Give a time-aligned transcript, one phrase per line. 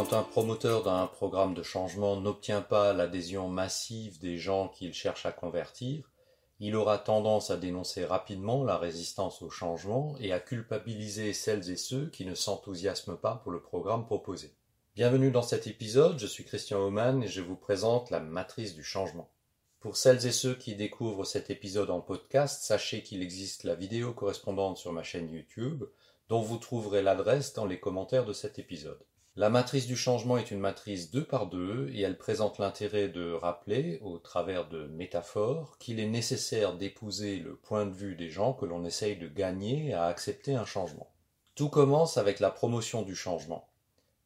[0.00, 5.26] Quand un promoteur d'un programme de changement n'obtient pas l'adhésion massive des gens qu'il cherche
[5.26, 6.10] à convertir,
[6.58, 11.76] il aura tendance à dénoncer rapidement la résistance au changement et à culpabiliser celles et
[11.76, 14.54] ceux qui ne s'enthousiasment pas pour le programme proposé.
[14.94, 18.82] Bienvenue dans cet épisode, je suis Christian Oman et je vous présente la matrice du
[18.82, 19.28] changement.
[19.80, 24.14] Pour celles et ceux qui découvrent cet épisode en podcast, sachez qu'il existe la vidéo
[24.14, 25.84] correspondante sur ma chaîne YouTube,
[26.30, 29.04] dont vous trouverez l'adresse dans les commentaires de cet épisode.
[29.36, 33.32] La matrice du changement est une matrice deux par deux et elle présente l'intérêt de
[33.32, 38.52] rappeler, au travers de métaphores, qu'il est nécessaire d'épouser le point de vue des gens
[38.52, 41.12] que l'on essaye de gagner à accepter un changement.
[41.54, 43.68] Tout commence avec la promotion du changement.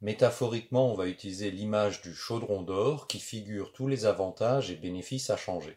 [0.00, 5.28] Métaphoriquement, on va utiliser l'image du chaudron d'or qui figure tous les avantages et bénéfices
[5.28, 5.76] à changer.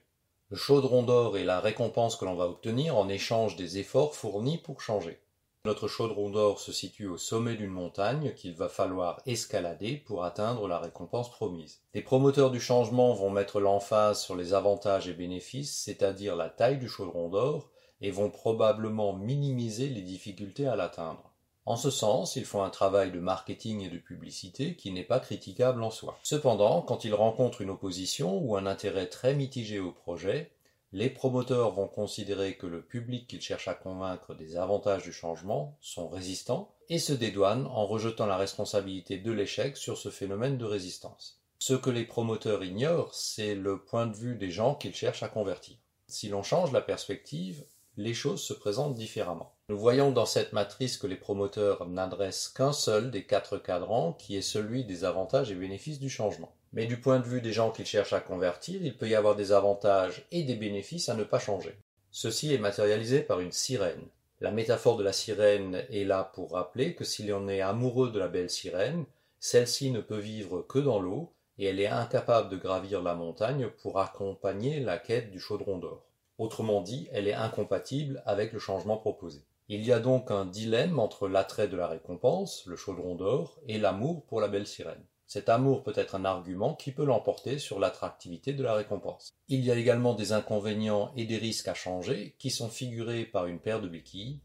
[0.52, 4.58] Le chaudron d'or est la récompense que l'on va obtenir en échange des efforts fournis
[4.58, 5.20] pour changer.
[5.66, 10.68] Notre chaudron d'or se situe au sommet d'une montagne qu'il va falloir escalader pour atteindre
[10.68, 11.82] la récompense promise.
[11.94, 16.78] Les promoteurs du changement vont mettre l'emphase sur les avantages et bénéfices, c'est-à-dire la taille
[16.78, 17.70] du chaudron d'or,
[18.02, 21.34] et vont probablement minimiser les difficultés à l'atteindre.
[21.66, 25.20] En ce sens, ils font un travail de marketing et de publicité qui n'est pas
[25.20, 26.18] critiquable en soi.
[26.24, 30.54] Cependant, quand ils rencontrent une opposition ou un intérêt très mitigé au projet,
[30.94, 35.78] les promoteurs vont considérer que le public qu'ils cherchent à convaincre des avantages du changement
[35.82, 40.66] sont résistants et se dédouanent en rejetant la responsabilité de l'échec sur ce phénomène de
[40.66, 41.42] résistance.
[41.60, 45.28] Ce que les promoteurs ignorent, c'est le point de vue des gens qu'ils cherchent à
[45.28, 45.76] convertir.
[46.08, 47.66] Si l'on change la perspective,
[47.98, 49.56] les choses se présentent différemment.
[49.70, 54.38] Nous voyons dans cette matrice que les promoteurs n'adressent qu'un seul des quatre cadrans qui
[54.38, 56.54] est celui des avantages et bénéfices du changement.
[56.78, 59.36] Mais du point de vue des gens qu'ils cherchent à convertir, il peut y avoir
[59.36, 61.76] des avantages et des bénéfices à ne pas changer.
[62.12, 64.04] Ceci est matérialisé par une sirène.
[64.42, 68.20] La métaphore de la sirène est là pour rappeler que si l'on est amoureux de
[68.20, 69.06] la belle sirène,
[69.40, 73.70] celle-ci ne peut vivre que dans l'eau et elle est incapable de gravir la montagne
[73.82, 76.06] pour accompagner la quête du chaudron d'or.
[76.38, 79.42] Autrement dit, elle est incompatible avec le changement proposé.
[79.68, 83.80] Il y a donc un dilemme entre l'attrait de la récompense, le chaudron d'or, et
[83.80, 85.04] l'amour pour la belle sirène.
[85.28, 89.36] Cet amour peut être un argument qui peut l'emporter sur l'attractivité de la récompense.
[89.50, 93.46] Il y a également des inconvénients et des risques à changer qui sont figurés par
[93.46, 94.40] une paire de béquilles.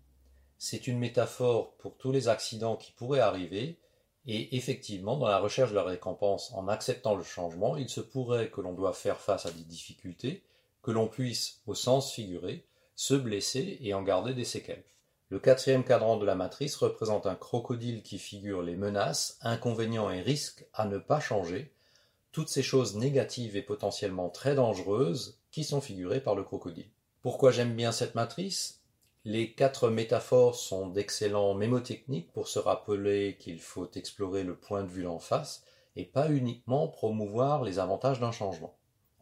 [0.58, 3.78] C'est une métaphore pour tous les accidents qui pourraient arriver
[4.26, 8.50] et effectivement, dans la recherche de la récompense, en acceptant le changement, il se pourrait
[8.50, 10.44] que l'on doive faire face à des difficultés
[10.82, 14.84] que l'on puisse, au sens figuré, se blesser et en garder des séquelles.
[15.32, 20.20] Le quatrième cadran de la matrice représente un crocodile qui figure les menaces, inconvénients et
[20.20, 21.72] risques à ne pas changer,
[22.32, 26.90] toutes ces choses négatives et potentiellement très dangereuses qui sont figurées par le crocodile.
[27.22, 28.82] Pourquoi j'aime bien cette matrice?
[29.24, 34.90] Les quatre métaphores sont d'excellents mémotechniques pour se rappeler qu'il faut explorer le point de
[34.90, 35.64] vue d'en face
[35.96, 38.74] et pas uniquement promouvoir les avantages d'un changement.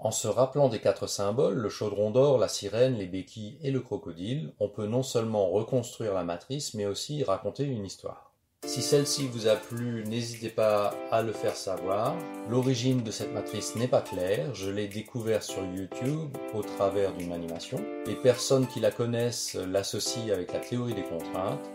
[0.03, 3.81] En se rappelant des quatre symboles, le chaudron d'or, la sirène, les béquilles et le
[3.81, 8.33] crocodile, on peut non seulement reconstruire la matrice, mais aussi raconter une histoire.
[8.65, 12.15] Si celle-ci vous a plu, n'hésitez pas à le faire savoir.
[12.49, 17.33] L'origine de cette matrice n'est pas claire, je l'ai découvert sur YouTube au travers d'une
[17.33, 17.79] animation.
[18.07, 21.69] Les personnes qui la connaissent l'associent avec la théorie des contraintes.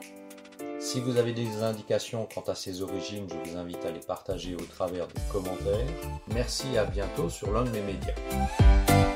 [0.86, 4.54] Si vous avez des indications quant à ses origines, je vous invite à les partager
[4.54, 5.88] au travers des commentaires.
[6.28, 9.15] Merci et à bientôt sur l'un de mes médias.